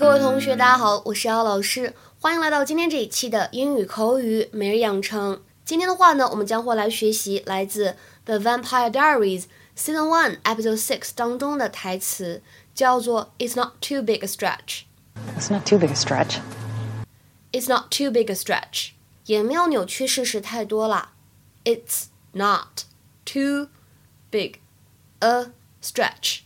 [0.00, 5.42] 各位同学，大家好，我是姚老师，欢迎来到今天这一期的英语口语每日养成。
[5.62, 7.90] 今天的话呢，我们将会来学习来自
[8.24, 9.42] 《The Vampire Diaries》
[9.76, 12.42] Season One Episode Six 当中的台词，
[12.74, 14.84] 叫做 "It's not too big a stretch."
[15.38, 16.38] It's not too big a stretch.
[17.52, 18.92] It's not too big a stretch.
[19.26, 21.12] 也没有扭曲事实太多啦。
[21.64, 22.84] It's not
[23.26, 23.68] too
[24.30, 24.60] big
[25.18, 25.50] a
[25.82, 26.38] stretch.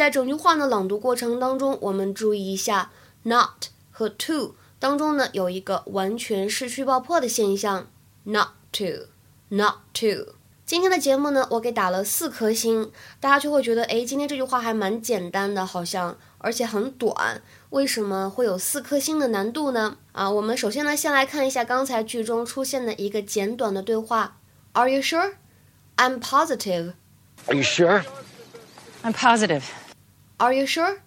[0.00, 2.90] 在整句话的朗读过程当中，我们注意一下
[3.24, 7.86] ，not 和 to 当中呢有一个完全失去爆破的现象
[8.22, 10.36] ，not to，not to。
[10.64, 19.98] 今天的节目呢，我给打了四颗星，大家就会觉得，哎，今天这句话还蛮简单的，好像，而且很短，为什么会有四颗星的难度呢？
[20.12, 24.38] 啊，我们首先呢，先来看一下刚才剧中出现的一个简短的对话
[24.72, 25.34] ，Are you sure?
[25.98, 26.94] I'm positive.
[27.48, 28.02] Are you sure?
[29.02, 29.64] I'm positive.
[30.39, 30.97] Are you sure?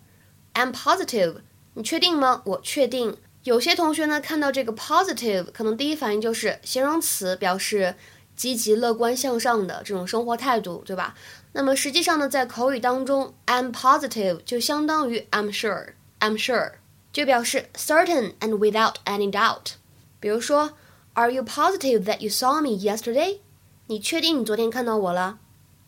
[0.55, 1.42] I'm positive.
[1.75, 2.42] 你确定吗？
[2.45, 3.17] 我确定。
[3.45, 7.95] 有些同学呢，看到这个 positive，可能第一反应就是形容词，表示
[8.37, 11.14] 积极、乐观、向上的这种生活态度，对吧？
[11.53, 15.92] 那么实际上呢，在口语当中，I'm positive 就相当于 I'm sure.
[16.20, 16.73] I'm sure
[17.12, 19.75] 就表示 certain and without any doubt。
[20.20, 20.73] 比如说，
[21.14, 23.39] Are you positive that you saw me yesterday？
[23.87, 25.39] 你确定你昨天看到我了？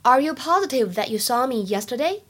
[0.02, 2.22] Are you positive that you saw me yesterday？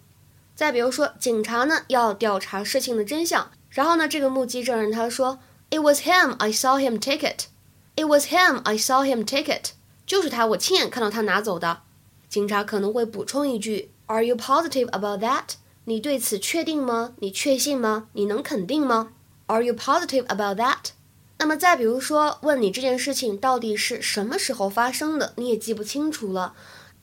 [0.56, 5.40] 再比如说，警察呢要调查事情的真相，然后呢，这个目击证人他说
[5.70, 7.48] ，It was him, I saw him take it.
[7.96, 9.72] It was him, I saw him take it.
[10.06, 11.82] 就是他，我亲眼看到他拿走的。
[12.30, 15.56] 警察可能会补充一句，Are you positive about that？
[15.86, 17.14] 你对此确定吗？
[17.20, 18.08] 你确信吗？
[18.14, 19.10] 你能肯定吗
[19.48, 20.92] ？Are you positive about that？
[21.38, 26.54] 那么再比如说，问你这件事情到底是什么时候发生的，你也记不清楚了。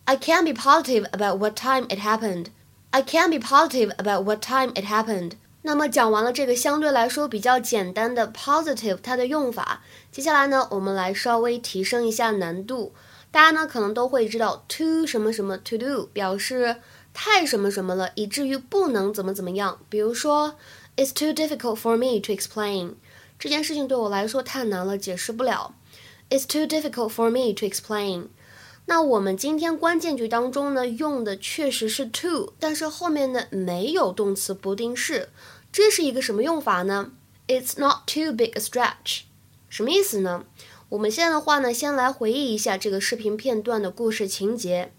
[0.05, 2.47] I can't be positive about what time it happened.
[2.95, 5.33] I can't be positive about what time it happened.
[5.63, 9.81] 那么讲完了这个相对来说比较简单的 positive 它的用法，
[10.11, 12.93] 接下来呢，我们来稍微提升一下难度。
[13.31, 16.77] 大家呢可能都会知道 too 什么什么 to do 表示
[17.15, 19.79] 太什么什么了，以至于不能怎么怎么样。
[19.89, 20.57] 比如说
[20.97, 22.97] ，It's too difficult for me to explain。
[23.39, 25.75] 这件事情对我来说太难了，解释不了。
[26.29, 28.27] It's too difficult for me to explain。
[28.87, 35.29] 那我们今天关键句当中呢，用的确实是 to，但是后面呢没有动词不定式，
[35.71, 37.13] 这是一个什么用法呢
[37.47, 39.23] ？It's not too big a stretch，
[39.69, 40.45] 什么意思呢？
[40.91, 44.93] 我们现在的话呢，先来回忆一下这个视频片段的故事情节：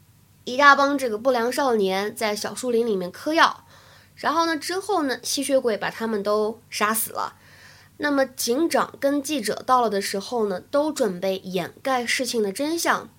[0.45, 3.65] 一大帮这个不良少年在小树林里面嗑药，
[4.15, 7.35] 然后呢之后呢，吸血鬼把他们都杀死了。
[7.97, 13.09] 那么警长跟记者到了的时候呢，都准备掩盖事情的真相。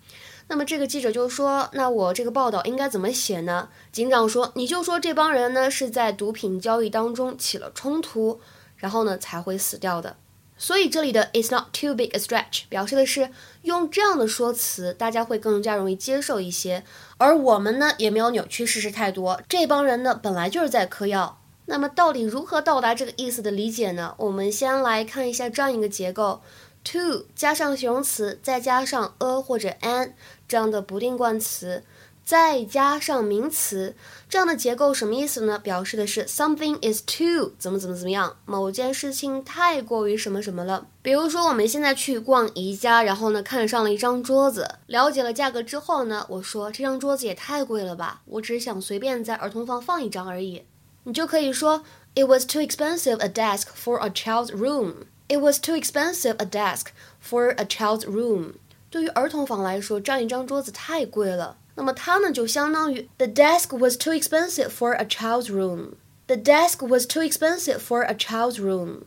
[0.55, 8.39] 那么这个记者就说：“那我这个报道应该怎么写呢？”警长说：“你就说这帮人呢是在毒品交易当中起了冲突，
[8.77, 10.17] 然后呢才会死掉的。”
[10.57, 13.31] 所以这里的 "It's not too big a stretch" 表示的是
[13.63, 16.85] 用这样的说辞，大家会更加容易接受一些。
[17.17, 21.41] 而我们呢也没有扭曲事实太多，这帮人呢本来就是在嗑药。
[21.67, 24.15] 那么到底如何到达这个意思的理解呢？
[24.19, 26.43] 我们先来看一下这样一个结构。
[26.85, 30.13] To 加上形容词，再加上 a 或者 an
[30.47, 31.83] 这样的不定冠词，
[32.25, 33.97] 再加上名词，
[34.29, 35.59] 这样的结构什么意思呢？
[35.59, 40.87] 表示的是 something is too 怎么怎么怎么样，某件事情太过于什么什么了。
[41.03, 50.65] 比如说我们现在去逛宜家，然后呢看上了一张桌子，了解了价格之后呢，我说这张桌子也太贵了吧，我只想随便在儿童房放一张而已。
[51.05, 51.85] 你就可以说
[52.15, 54.95] It was too expensive a desk for a child's room.
[55.28, 56.92] It was too expensive a desk
[57.22, 58.54] for a child's room.
[58.90, 61.58] 对于儿童房来说，这样一张桌子太贵了。
[61.76, 65.94] 那么它呢，就相当于 The desk was too expensive for a child's room.
[66.28, 69.04] The desk was too expensive for a child's room.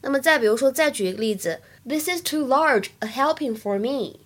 [0.00, 4.20] 那么再比如说，再举一个例子，This is too large a helping for me.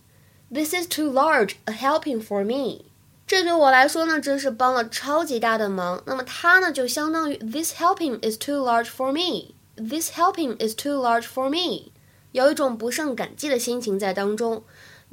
[0.52, 2.86] This is too large a helping for me.
[3.26, 6.02] 这对我来说呢，真是帮了超级大的忙。
[6.06, 9.54] 那么它呢，就相当于 This helping is too large for me.
[9.77, 11.91] This helping is too large for me，
[12.31, 14.63] 有一种不胜感激的心情在当中。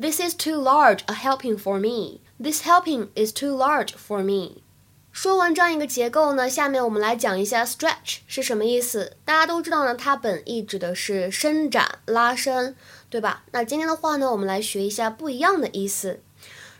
[0.00, 2.20] This is too large a helping for me.
[2.40, 4.62] This helping is too large for me。
[5.10, 9.16] 说完这样一个结构呢，下面我们来讲一下 stretch 是什么意思。
[9.24, 12.76] 大家都知道呢，它本意指的是伸展、拉伸，
[13.10, 13.42] 对吧？
[13.50, 16.22] 那今天的话呢，我们来学一下不一样的意思。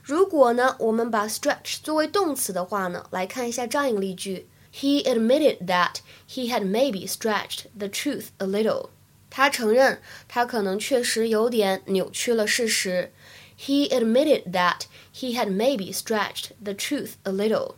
[0.03, 4.49] 如果呢，我们把 stretch 作为动词的话呢，来看一下这样一个例句。
[4.72, 8.90] He admitted that he had maybe stretched the truth a little.
[9.30, 13.12] 他承认他可能确实有点扭曲了事实。
[13.60, 14.82] He admitted that
[15.14, 17.76] he had maybe stretched the truth a little.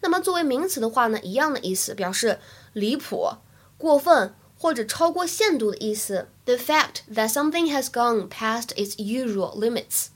[0.00, 2.38] 那么作为名词的话呢，一样的意思，表示
[2.72, 3.36] 离谱、
[3.78, 6.28] 过分 或者超过限度的意思。
[6.44, 10.08] The fact that something has gone past its usual limits。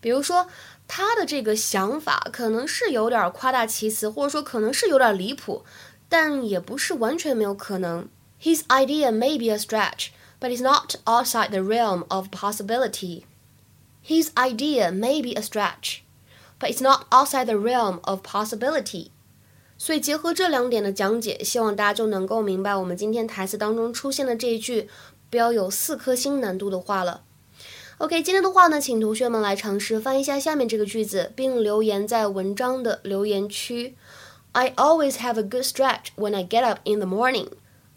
[0.00, 0.48] 比如说，
[0.87, 5.65] 他的这个想法可能是有点夸大其词，或者说可能是有点离谱，
[6.07, 8.07] 但也不是完全没有可能。
[8.41, 13.23] His idea may be a stretch, but it's not outside the realm of possibility.
[14.05, 15.99] His idea may be a stretch,
[16.59, 19.09] but it's not outside the realm of possibility.
[19.77, 24.89] 所以结合这两点的讲解，希望大家就能够明白我们今天台词当中出现的这一句
[25.29, 27.23] 标有四颗星难度的话了。
[27.99, 33.95] OK，今天的话呢，请同学们来尝试翻译一下下面这个句子，并留言在文章的留言区。
[34.51, 37.47] I always have a good stretch when I get up in the morning.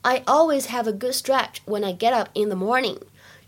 [0.01, 2.97] I always have a good stretch when I get up in the morning.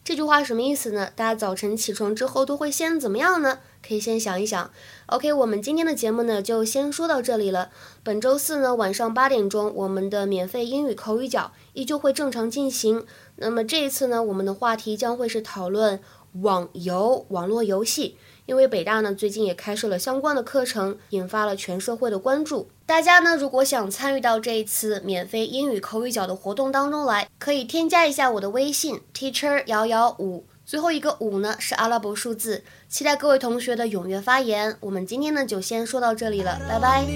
[0.05, 1.09] 这句话什么意思呢？
[1.17, 3.61] 大家早晨起床之后都会先怎么样呢？
[3.87, 4.71] 可以先想一想。
[5.07, 7.71] OK，我们今天的节目呢就先说到这里了。
[8.03, 13.07] 本周四呢晚上八点钟，我们的免费英语口语角依旧会正常进行。
[13.37, 16.01] 那么这一次呢，我们的话题将会是讨论
[16.41, 18.17] 网游、网络游戏。
[18.45, 22.69] 因为北大呢最近也开设了相关的课程，引发了全社会的关注。
[22.85, 32.65] 大家呢如果想参与到这一次免费英语口语角的活动当中来，可以添加一下我的微信 teacher 幺幺五，最后一个五呢是阿拉伯数字。
[32.89, 34.77] 期待各位同学的踊跃发言。
[34.81, 37.07] 我们今天呢就先说到这里了，拜拜。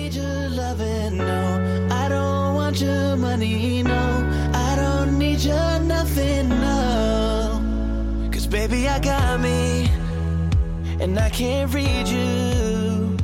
[11.01, 13.17] And I can't read you.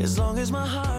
[0.00, 0.97] As long as my heart